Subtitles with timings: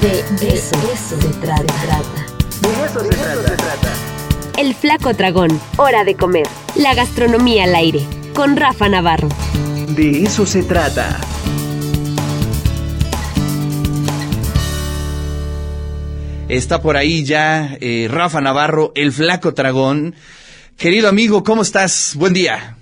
[0.00, 1.62] De eso, se trata.
[2.62, 3.92] De eso, se, trata.
[4.56, 5.60] El flaco dragón.
[5.76, 6.46] Hora de comer.
[6.76, 8.00] La gastronomía al aire.
[8.34, 9.28] Con Rafa Navarro.
[9.88, 11.20] De eso se trata.
[16.48, 20.14] Está por ahí ya eh, Rafa Navarro, el flaco dragón.
[20.78, 22.14] Querido amigo, ¿cómo estás?
[22.16, 22.76] Buen día.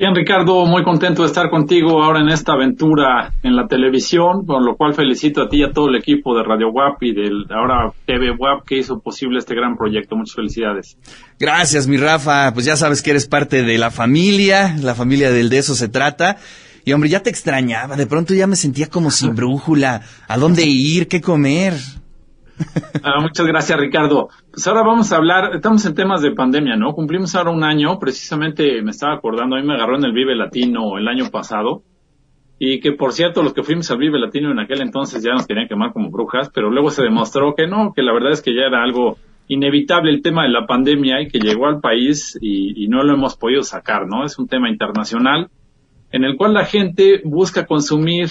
[0.00, 4.64] Bien, Ricardo, muy contento de estar contigo ahora en esta aventura en la televisión, por
[4.64, 7.44] lo cual felicito a ti y a todo el equipo de Radio WAP y del
[7.50, 10.16] ahora TV WAP que hizo posible este gran proyecto.
[10.16, 10.96] Muchas felicidades.
[11.38, 12.50] Gracias, mi Rafa.
[12.54, 15.90] Pues ya sabes que eres parte de la familia, la familia del de eso se
[15.90, 16.38] trata.
[16.86, 20.00] Y hombre, ya te extrañaba, de pronto ya me sentía como sin brújula.
[20.28, 21.08] ¿A dónde ir?
[21.08, 21.74] ¿Qué comer?
[23.02, 24.28] Ah, muchas gracias, Ricardo.
[24.52, 26.92] Pues ahora vamos a hablar, estamos en temas de pandemia, ¿no?
[26.92, 30.34] Cumplimos ahora un año, precisamente me estaba acordando, a mí me agarró en el Vive
[30.34, 31.82] Latino el año pasado,
[32.58, 35.46] y que por cierto, los que fuimos al Vive Latino en aquel entonces ya nos
[35.46, 38.54] querían quemar como brujas, pero luego se demostró que no, que la verdad es que
[38.54, 39.16] ya era algo
[39.48, 43.14] inevitable el tema de la pandemia y que llegó al país y, y no lo
[43.14, 44.24] hemos podido sacar, ¿no?
[44.24, 45.48] Es un tema internacional
[46.12, 48.28] en el cual la gente busca consumir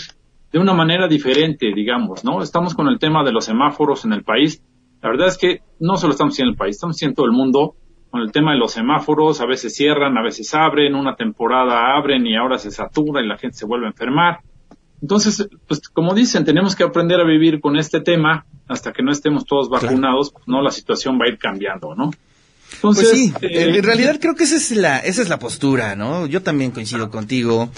[0.51, 2.41] de una manera diferente, digamos, ¿no?
[2.41, 4.61] Estamos con el tema de los semáforos en el país.
[5.01, 7.75] La verdad es que no solo estamos en el país, estamos en todo el mundo
[8.09, 9.41] con el tema de los semáforos.
[9.41, 13.37] A veces cierran, a veces abren, una temporada abren y ahora se satura y la
[13.37, 14.39] gente se vuelve a enfermar.
[15.01, 19.11] Entonces, pues como dicen, tenemos que aprender a vivir con este tema hasta que no
[19.11, 22.11] estemos todos vacunados, pues no la situación va a ir cambiando, ¿no?
[22.73, 25.95] Entonces, pues sí, eh, en realidad creo que esa es la esa es la postura,
[25.95, 26.27] ¿no?
[26.27, 27.69] Yo también coincido contigo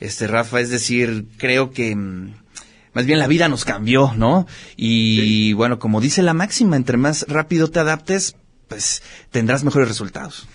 [0.00, 2.32] este Rafa, es decir, creo que mm,
[2.94, 4.46] más bien la vida nos cambió, ¿no?
[4.76, 8.36] Y bueno, como dice la máxima, entre más rápido te adaptes,
[8.68, 10.48] pues tendrás mejores resultados.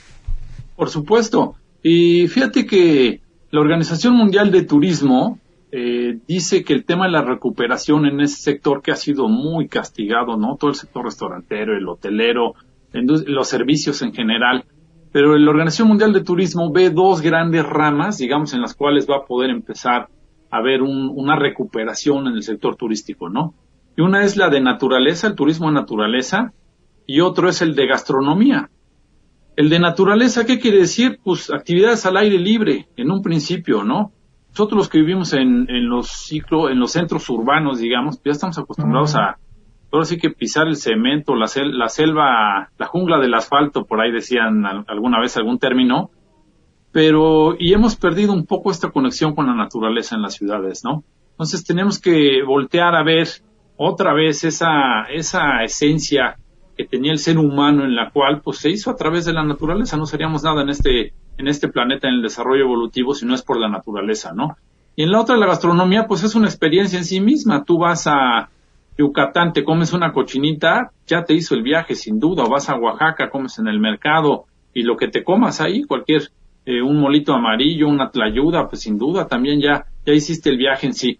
[0.75, 1.55] Por supuesto.
[1.81, 5.39] Y fíjate que la Organización Mundial de Turismo
[5.71, 9.67] eh, dice que el tema de la recuperación en ese sector que ha sido muy
[9.67, 10.55] castigado, ¿no?
[10.55, 12.55] Todo el sector restaurantero, el hotelero,
[12.93, 14.65] los servicios en general,
[15.13, 19.17] pero la Organización Mundial de Turismo ve dos grandes ramas, digamos, en las cuales va
[19.17, 20.09] a poder empezar
[20.49, 23.53] a haber una recuperación en el sector turístico, ¿no?
[23.95, 26.51] Y una es la de naturaleza, el turismo de naturaleza,
[27.05, 28.71] y otro es el de gastronomía.
[29.55, 31.19] El de naturaleza, ¿qué quiere decir?
[31.23, 34.11] Pues actividades al aire libre, en un principio, ¿no?
[34.49, 38.57] Nosotros los que vivimos en, en los ciclos, en los centros urbanos, digamos, ya estamos
[38.57, 39.37] acostumbrados a
[39.97, 44.11] ahora sí que pisar el cemento, la, la selva, la jungla del asfalto, por ahí
[44.11, 46.09] decían alguna vez algún término,
[46.91, 51.03] pero y hemos perdido un poco esta conexión con la naturaleza en las ciudades, ¿no?
[51.31, 53.27] Entonces tenemos que voltear a ver
[53.77, 56.37] otra vez esa, esa esencia
[56.75, 59.43] que tenía el ser humano en la cual pues se hizo a través de la
[59.43, 63.35] naturaleza, no seríamos nada en este, en este planeta en el desarrollo evolutivo si no
[63.35, 64.57] es por la naturaleza, ¿no?
[64.95, 67.63] Y en la otra, la gastronomía, pues es una experiencia en sí misma.
[67.63, 68.49] Tú vas a,
[68.97, 72.75] Yucatán te comes una cochinita, ya te hizo el viaje sin duda, o vas a
[72.75, 76.29] Oaxaca, comes en el mercado y lo que te comas ahí, cualquier,
[76.65, 80.87] eh, un molito amarillo, una tlayuda, pues sin duda también ya, ya hiciste el viaje
[80.87, 81.17] en sí.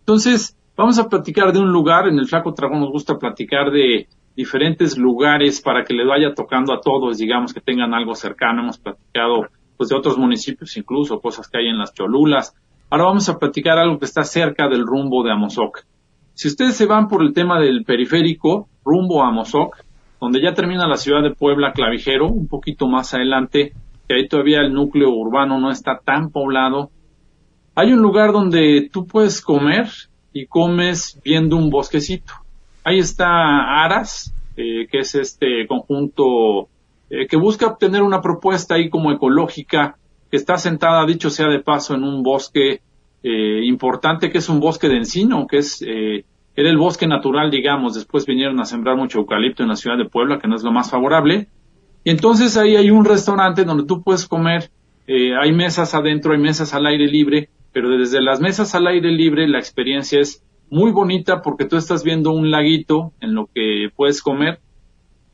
[0.00, 4.06] Entonces, vamos a platicar de un lugar, en el Flaco Dragón nos gusta platicar de
[4.36, 8.78] diferentes lugares para que le vaya tocando a todos, digamos, que tengan algo cercano, hemos
[8.78, 12.54] platicado pues de otros municipios incluso, cosas que hay en las Cholulas.
[12.88, 15.84] Ahora vamos a platicar algo que está cerca del rumbo de Amozoc.
[16.36, 19.78] Si ustedes se van por el tema del periférico, rumbo a Mozoc,
[20.20, 23.72] donde ya termina la ciudad de Puebla Clavijero, un poquito más adelante,
[24.06, 26.90] que ahí todavía el núcleo urbano no está tan poblado,
[27.74, 29.88] hay un lugar donde tú puedes comer
[30.34, 32.34] y comes viendo un bosquecito.
[32.84, 36.68] Ahí está Aras, eh, que es este conjunto
[37.08, 39.96] eh, que busca obtener una propuesta ahí como ecológica,
[40.30, 42.82] que está sentada, dicho sea de paso, en un bosque
[43.28, 47.50] eh, importante que es un bosque de encino, que es eh, era el bosque natural,
[47.50, 47.96] digamos.
[47.96, 50.70] Después vinieron a sembrar mucho eucalipto en la ciudad de Puebla, que no es lo
[50.70, 51.48] más favorable.
[52.04, 54.70] Y entonces ahí hay un restaurante donde tú puedes comer.
[55.08, 59.10] Eh, hay mesas adentro, hay mesas al aire libre, pero desde las mesas al aire
[59.10, 63.88] libre la experiencia es muy bonita porque tú estás viendo un laguito en lo que
[63.96, 64.60] puedes comer.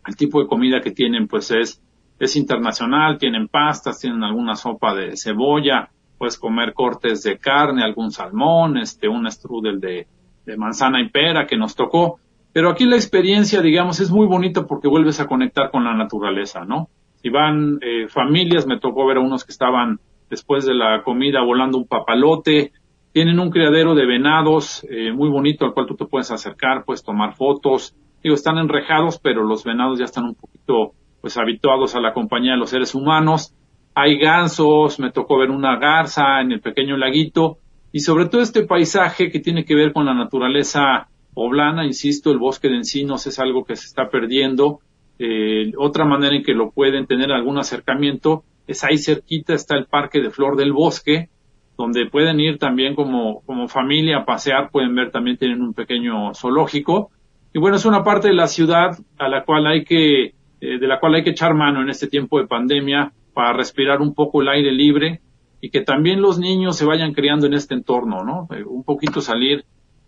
[0.07, 1.83] El tipo de comida que tienen pues es,
[2.19, 5.91] es internacional, tienen pastas, tienen alguna sopa de cebolla,
[6.23, 10.07] puedes comer cortes de carne, algún salmón, este, un strudel de,
[10.47, 12.21] de manzana y pera que nos tocó.
[12.53, 16.65] Pero aquí la experiencia, digamos, es muy bonita porque vuelves a conectar con la naturaleza,
[16.65, 16.91] ¿no?
[17.17, 19.99] Si van eh, familias, me tocó ver a unos que estaban
[20.31, 22.71] después de la comida volando un papalote,
[23.13, 27.03] tienen un criadero de venados eh, muy bonito al cual tú te puedes acercar, puedes
[27.03, 27.97] tomar fotos.
[28.23, 32.53] Digo, están enrejados, pero los venados ya están un poquito pues habituados a la compañía
[32.53, 33.57] de los seres humanos
[33.95, 37.59] hay gansos, me tocó ver una garza en el pequeño laguito
[37.93, 42.39] y sobre todo este paisaje que tiene que ver con la naturaleza poblana, insisto, el
[42.39, 44.81] bosque de encinos es algo que se está perdiendo.
[45.19, 49.87] Eh, otra manera en que lo pueden tener algún acercamiento es ahí cerquita está el
[49.87, 51.29] Parque de Flor del Bosque,
[51.77, 56.35] donde pueden ir también como, como familia a pasear, pueden ver también tienen un pequeño
[56.35, 57.11] zoológico.
[57.53, 60.87] Y bueno, es una parte de la ciudad a la cual hay que, eh, de
[60.87, 64.43] la cual hay que echar mano en este tiempo de pandemia para respirar un poco
[64.43, 65.21] el aire libre
[65.61, 68.49] y que también los niños se vayan criando en este entorno, ¿no?
[68.55, 69.65] Eh, un poquito salir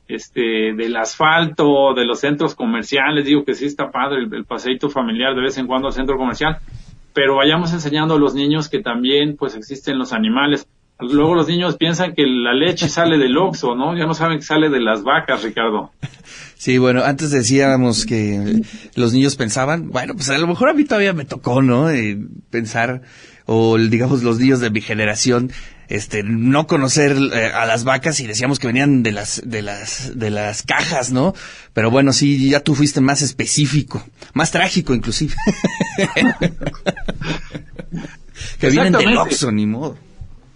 [0.08, 4.90] este del asfalto, de los centros comerciales, digo que sí está padre el, el paseíto
[4.90, 6.58] familiar de vez en cuando al centro comercial,
[7.14, 10.68] pero vayamos enseñando a los niños que también pues existen los animales.
[11.00, 13.96] Luego los niños piensan que la leche sale del oxo, ¿no?
[13.96, 15.90] Ya no saben que sale de las vacas, Ricardo.
[16.56, 18.62] Sí, bueno, antes decíamos que
[18.94, 21.90] los niños pensaban, bueno, pues a lo mejor a mí todavía me tocó, ¿no?
[21.90, 22.16] Eh,
[22.48, 23.02] pensar,
[23.44, 25.50] o digamos los niños de mi generación,
[25.88, 30.18] este, no conocer eh, a las vacas y decíamos que venían de las, de las,
[30.18, 31.34] de las cajas, ¿no?
[31.72, 34.02] Pero bueno, sí, ya tú fuiste más específico,
[34.32, 35.34] más trágico inclusive.
[38.58, 39.98] que vienen del Oxxo, ni modo.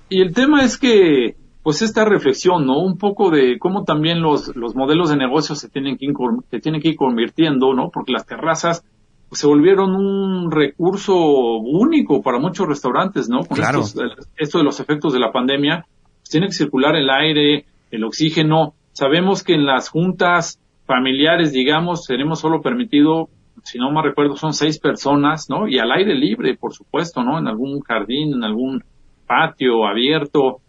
[0.09, 2.79] Y el tema es que, pues esta reflexión, ¿no?
[2.81, 6.07] Un poco de cómo también los, los modelos de negocio se tienen que
[6.51, 7.91] se tienen que ir convirtiendo, ¿no?
[7.93, 8.85] Porque las terrazas
[9.29, 11.15] pues, se volvieron un recurso
[11.59, 13.41] único para muchos restaurantes, ¿no?
[13.41, 13.81] Con Claro.
[13.81, 15.85] estos- esto de los efectos de la pandemia,
[16.21, 18.75] pues tiene que circular el aire, el oxígeno.
[18.93, 23.29] Sabemos que en las juntas familiares, digamos, tenemos solo permitido,
[23.63, 25.69] si no me recuerdo, son seis personas, ¿no?
[25.69, 27.39] Y al aire libre, por supuesto, ¿no?
[27.39, 28.83] En algún jardín, en algún
[29.29, 30.61] patio abierto.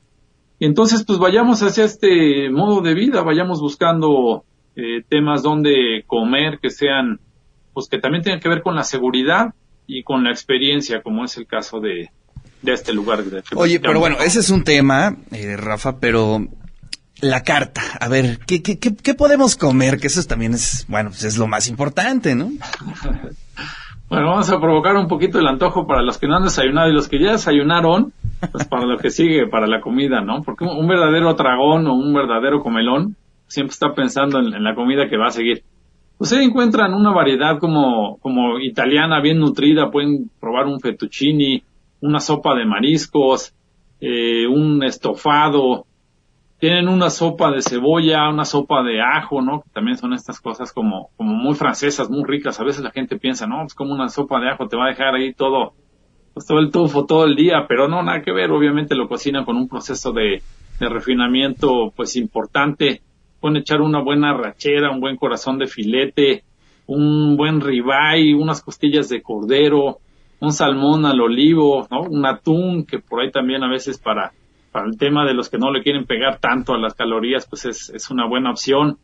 [0.59, 4.43] Y entonces, pues vayamos hacia este modo de vida, vayamos buscando
[4.75, 7.19] eh, temas donde comer que sean,
[7.73, 9.53] pues que también tengan que ver con la seguridad
[9.87, 12.09] y con la experiencia, como es el caso de,
[12.61, 13.23] de este lugar.
[13.23, 14.23] de- Oye, pero bueno, ¿no?
[14.23, 16.45] ese es un tema, eh, Rafa, pero
[17.21, 19.97] la carta, a ver, ¿qué, qué, qué, qué podemos comer?
[19.99, 22.49] Que eso también es, bueno, pues es lo más importante, ¿no?
[24.09, 26.93] Bueno, vamos a provocar un poquito el antojo para los que no han desayunado y
[26.93, 28.11] los que ya desayunaron,
[28.51, 30.41] pues para lo que sigue, para la comida, ¿no?
[30.41, 33.15] Porque un, verdadero tragón o un verdadero comelón
[33.47, 35.63] siempre está pensando en, la comida que va a seguir.
[36.17, 41.63] Ustedes encuentran una variedad como, como italiana bien nutrida, pueden probar un fettuccini,
[42.01, 43.53] una sopa de mariscos,
[44.01, 45.85] eh, un estofado,
[46.59, 49.63] tienen una sopa de cebolla, una sopa de ajo, ¿no?
[49.73, 52.59] También son estas cosas como, como muy francesas, muy ricas.
[52.59, 54.89] A veces la gente piensa, no, pues como una sopa de ajo te va a
[54.89, 55.73] dejar ahí todo,
[56.39, 58.49] pues todo el tufo todo el día, pero no, nada que ver.
[58.49, 60.41] Obviamente lo cocinan con un proceso de,
[60.79, 63.01] refinamiento, pues importante.
[63.41, 66.45] Pueden echar una buena rachera, un buen corazón de filete,
[66.87, 69.97] un buen ribeye, unas costillas de cordero,
[70.39, 72.03] un salmón al olivo, ¿no?
[72.03, 74.31] Un atún, que por ahí también a veces para,
[74.71, 77.65] para el tema de los que no le quieren pegar tanto a las calorías, pues
[77.65, 78.97] es, es una buena opción.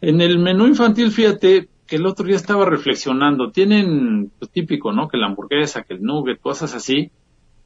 [0.00, 5.08] En el menú infantil, fíjate que el otro día estaba reflexionando, tienen lo típico, ¿no?
[5.08, 7.10] Que la hamburguesa, que el nugget, cosas así.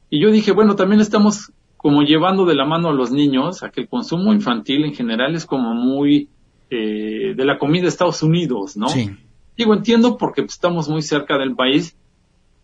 [0.09, 3.69] Y yo dije, bueno, también estamos como llevando de la mano a los niños a
[3.69, 6.27] que el consumo infantil en general es como muy
[6.71, 8.89] eh, de la comida de Estados Unidos, ¿no?
[8.89, 9.11] Sí.
[9.55, 11.95] Digo, entiendo porque pues, estamos muy cerca del país,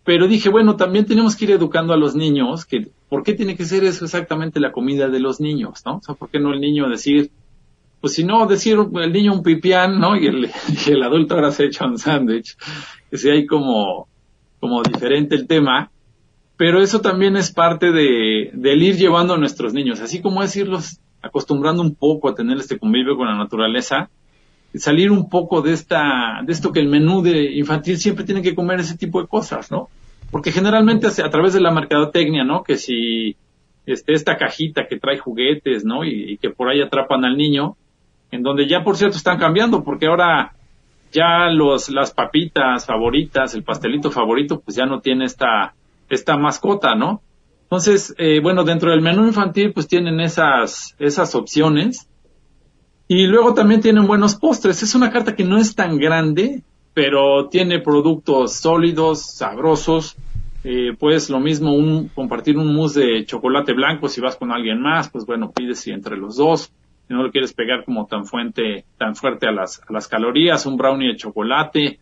[0.02, 3.56] pero dije, bueno, también tenemos que ir educando a los niños que, ¿por qué tiene
[3.56, 5.98] que ser eso exactamente la comida de los niños, no?
[5.98, 7.30] O sea, ¿por qué no el niño decir,
[8.02, 10.16] pues si no, decir el niño un pipián, ¿no?
[10.16, 10.50] Y el,
[10.86, 12.56] y el adulto ahora se echa un sándwich.
[13.08, 14.08] Que si hay como,
[14.58, 15.92] como diferente el tema.
[16.56, 20.54] Pero eso también es parte de, del ir llevando a nuestros niños, así como es
[20.56, 24.10] irlos acostumbrando un poco a tener este convivio con la naturaleza,
[24.74, 28.54] salir un poco de esta, de esto que el menú de infantil siempre tiene que
[28.54, 29.88] comer ese tipo de cosas, ¿no?
[30.30, 32.64] Porque generalmente a través de la mercadotecnia, ¿no?
[32.64, 33.36] Que si
[33.86, 36.04] este, esta cajita que trae juguetes, ¿no?
[36.04, 37.76] Y, y que por ahí atrapan al niño,
[38.32, 40.54] en donde ya por cierto están cambiando, porque ahora
[41.12, 45.74] ya los, las papitas favoritas, el pastelito favorito, pues ya no tiene esta,
[46.08, 47.20] esta mascota, ¿no?
[47.64, 52.08] Entonces, eh, bueno, dentro del menú infantil, pues tienen esas, esas opciones.
[53.08, 54.82] Y luego también tienen buenos postres.
[54.82, 56.62] Es una carta que no es tan grande,
[56.94, 60.16] pero tiene productos sólidos, sabrosos.
[60.64, 64.80] Eh, pues lo mismo un, compartir un mousse de chocolate blanco si vas con alguien
[64.80, 66.70] más, pues bueno, pides y entre los dos.
[67.12, 70.64] Si no lo quieres pegar como tan fuente, tan fuerte a las, a las calorías,
[70.64, 71.98] un brownie de chocolate.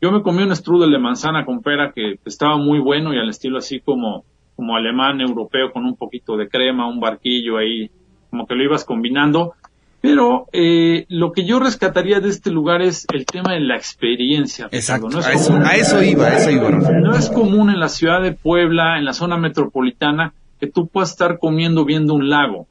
[0.00, 3.28] Yo me comí un strudel de manzana con pera que estaba muy bueno y al
[3.28, 4.24] estilo así como,
[4.56, 7.92] como alemán, europeo, con un poquito de crema, un barquillo ahí,
[8.28, 9.52] como que lo ibas combinando.
[10.00, 14.68] Pero eh, lo que yo rescataría de este lugar es el tema de la experiencia.
[14.72, 17.70] Exacto, No es a eso, común- a eso iba, a eso iba, no es común
[17.70, 22.14] en la ciudad de Puebla, en la zona metropolitana, que tú puedas estar comiendo viendo
[22.14, 22.66] un lago.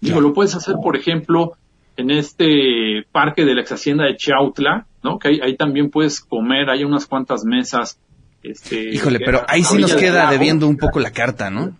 [0.00, 1.56] Digo, lo puedes hacer, por ejemplo,
[1.96, 5.18] en este parque de la ex hacienda de Chautla, ¿no?
[5.18, 7.98] Que ahí, ahí también puedes comer, hay unas cuantas mesas.
[8.42, 11.76] Este, Híjole, pero ahí sí nos queda debiendo un poco la carta, ¿no?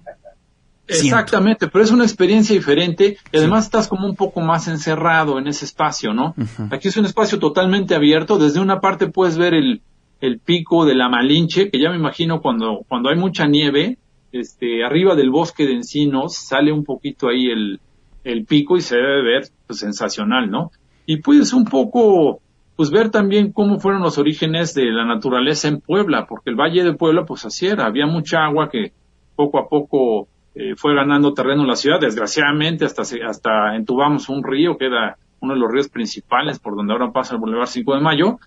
[0.88, 1.16] Siento.
[1.16, 5.48] Exactamente, pero es una experiencia diferente y además estás como un poco más encerrado en
[5.48, 6.34] ese espacio, ¿no?
[6.70, 9.82] Aquí es un espacio totalmente abierto, desde una parte puedes ver el,
[10.20, 13.98] el pico de la Malinche, que ya me imagino cuando, cuando hay mucha nieve,
[14.30, 17.80] este, arriba del bosque de encinos sale un poquito ahí el,
[18.26, 20.72] el pico y se debe ver pues, sensacional, ¿no?
[21.06, 22.40] Y puedes un poco
[22.74, 26.84] pues ver también cómo fueron los orígenes de la naturaleza en Puebla, porque el Valle
[26.84, 28.92] de Puebla pues así era, había mucha agua que
[29.34, 34.42] poco a poco eh, fue ganando terreno en la ciudad, desgraciadamente hasta hasta entubamos un
[34.42, 37.94] río que era uno de los ríos principales por donde ahora pasa el Boulevard 5
[37.94, 38.38] de Mayo,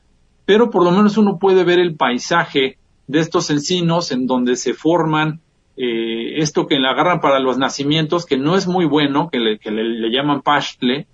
[0.46, 4.74] pero por lo menos uno puede ver el paisaje de estos encinos en donde se
[4.74, 5.40] forman
[5.82, 9.58] eh, esto que le agarran para los nacimientos, que no es muy bueno, que le,
[9.60, 11.08] que le, llaman pastle,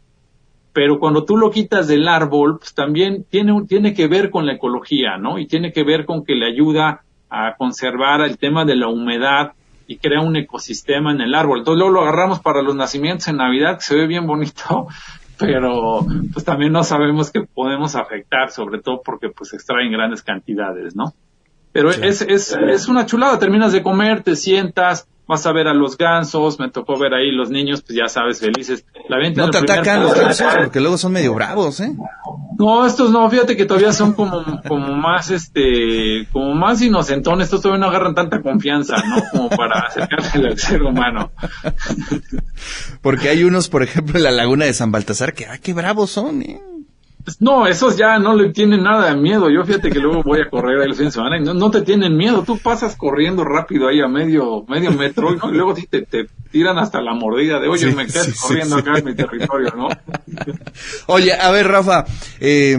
[0.73, 4.45] pero cuando tú lo quitas del árbol, pues también tiene, un- tiene que ver con
[4.47, 5.37] la ecología, ¿no?
[5.37, 9.53] Y tiene que ver con que le ayuda a conservar el tema de la humedad
[9.87, 11.59] y crea un ecosistema en el árbol.
[11.59, 14.87] Entonces luego lo agarramos para los nacimientos en Navidad, que se ve bien bonito,
[15.37, 20.95] pero pues también no sabemos que podemos afectar, sobre todo porque pues extraen grandes cantidades,
[20.95, 21.13] ¿no?
[21.75, 25.73] Pero es, es, es una chulada, terminas de comer, te sientas, vas a ver a
[25.73, 28.85] los gansos, me tocó ver ahí los niños, pues ya sabes, felices.
[29.09, 31.93] La venta No te atacan los gansos porque luego son medio bravos, ¿eh?
[32.57, 37.61] No, estos no, fíjate que todavía son como, como más, este, como más inocentones, estos
[37.61, 39.21] todavía no agarran tanta confianza, ¿no?
[39.33, 41.31] Como para acercarse al ser humano.
[43.01, 46.11] Porque hay unos, por ejemplo, en la laguna de San Baltasar que, ah, qué bravos
[46.11, 46.61] son, ¿eh?
[47.25, 49.49] Pues, No, esos ya no le tienen nada de miedo.
[49.49, 51.71] Yo fíjate que luego voy a correr ahí el fin de semana y no, no
[51.71, 52.43] te tienen miedo.
[52.43, 55.49] Tú pasas corriendo rápido ahí a medio, medio metro y, ¿no?
[55.51, 58.33] y luego sí te, te tiran hasta la mordida de, oye, Sí, me quedas sí,
[58.39, 58.81] corriendo sí.
[58.81, 59.87] acá en mi territorio, ¿no?
[61.07, 62.05] Oye, a ver, Rafa,
[62.39, 62.77] eh,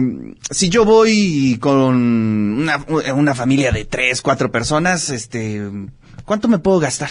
[0.49, 2.83] si yo voy con una,
[3.15, 5.61] una familia de tres, cuatro personas, este,
[6.25, 7.09] ¿cuánto me puedo gastar?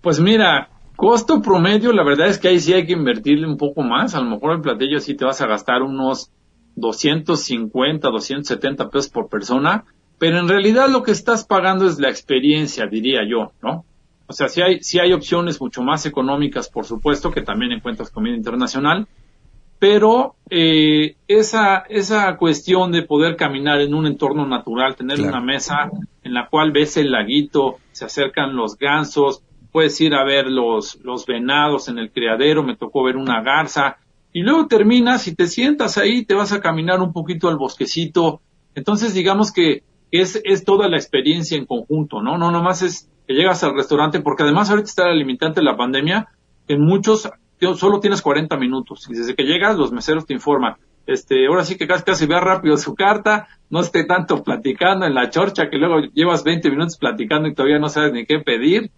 [0.00, 0.68] Pues mira,
[1.02, 4.14] costo promedio, la verdad es que ahí sí hay que invertirle un poco más.
[4.14, 6.30] A lo mejor el platillo sí te vas a gastar unos
[6.76, 9.84] 250, 270 pesos por persona,
[10.20, 13.84] pero en realidad lo que estás pagando es la experiencia, diría yo, ¿no?
[14.28, 18.12] O sea, sí hay, sí hay opciones mucho más económicas, por supuesto, que también encuentras
[18.12, 19.08] comida internacional,
[19.80, 25.32] pero eh, esa, esa cuestión de poder caminar en un entorno natural, tener Claro.
[25.32, 25.90] una mesa
[26.22, 29.42] en la cual ves el laguito, se acercan los gansos,
[29.72, 33.96] puedes ir a ver los, los venados en el criadero, me tocó ver una garza,
[34.32, 38.40] y luego terminas y te sientas ahí, te vas a caminar un poquito al bosquecito,
[38.74, 42.38] entonces digamos que es, es toda la experiencia en conjunto, ¿no?
[42.38, 45.76] No nomás es que llegas al restaurante, porque además ahorita está la limitante de la
[45.76, 46.28] pandemia,
[46.68, 47.28] en muchos
[47.76, 50.76] solo tienes 40 minutos, y desde que llegas los meseros te informan,
[51.06, 55.14] este, ahora sí que casi, casi vea rápido su carta, no esté tanto platicando en
[55.14, 58.90] la chorcha que luego llevas 20 minutos platicando y todavía no sabes ni qué pedir.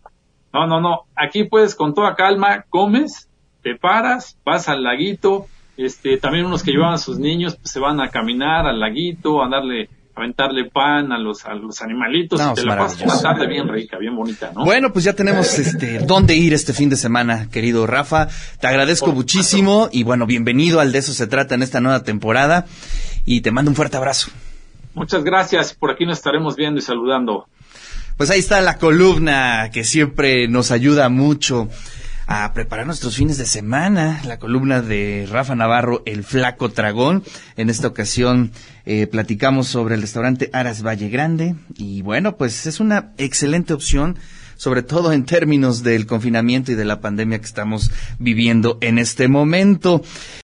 [0.54, 1.06] No, no, no.
[1.16, 3.28] Aquí puedes con toda calma, comes,
[3.62, 5.46] te paras, vas al laguito.
[5.76, 9.42] Este, también unos que llevaban a sus niños pues, se van a caminar al laguito,
[9.42, 12.40] a darle, a aventarle pan a los, a los animalitos.
[12.40, 14.64] No, y te la pasas una tarde bien rica, bien bonita, ¿no?
[14.64, 18.28] Bueno, pues ya tenemos este dónde ir este fin de semana, querido Rafa.
[18.60, 22.04] Te agradezco Por muchísimo y bueno, bienvenido al de eso se trata en esta nueva
[22.04, 22.66] temporada
[23.26, 24.30] y te mando un fuerte abrazo.
[24.94, 25.74] Muchas gracias.
[25.74, 27.48] Por aquí nos estaremos viendo y saludando.
[28.16, 31.68] Pues ahí está la columna que siempre nos ayuda mucho
[32.28, 37.24] a preparar nuestros fines de semana, la columna de Rafa Navarro, El Flaco Tragón.
[37.56, 38.52] En esta ocasión
[38.86, 44.16] eh, platicamos sobre el restaurante Aras Valle Grande y bueno, pues es una excelente opción
[44.56, 49.28] sobre todo en términos del confinamiento y de la pandemia que estamos viviendo en este
[49.28, 50.02] momento.